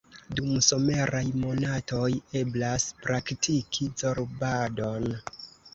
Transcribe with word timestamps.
Dum 0.37 0.53
someraj 0.67 1.21
monatoj 1.43 2.09
eblas 2.41 2.89
praktiki 3.05 3.93
zorbadon. 4.05 5.11